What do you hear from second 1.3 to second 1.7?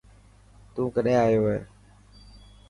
هي.